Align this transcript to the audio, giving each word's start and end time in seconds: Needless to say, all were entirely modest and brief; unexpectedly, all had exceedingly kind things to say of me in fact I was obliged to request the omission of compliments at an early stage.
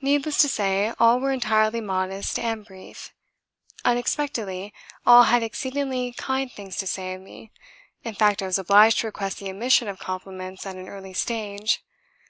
Needless 0.00 0.38
to 0.38 0.48
say, 0.48 0.92
all 0.98 1.20
were 1.20 1.30
entirely 1.30 1.80
modest 1.80 2.36
and 2.36 2.64
brief; 2.66 3.14
unexpectedly, 3.84 4.74
all 5.06 5.22
had 5.22 5.44
exceedingly 5.44 6.14
kind 6.14 6.50
things 6.50 6.76
to 6.78 6.86
say 6.88 7.14
of 7.14 7.20
me 7.20 7.52
in 8.02 8.16
fact 8.16 8.42
I 8.42 8.46
was 8.46 8.58
obliged 8.58 8.98
to 8.98 9.06
request 9.06 9.38
the 9.38 9.50
omission 9.50 9.86
of 9.86 10.00
compliments 10.00 10.66
at 10.66 10.74
an 10.74 10.88
early 10.88 11.12
stage. 11.14 11.80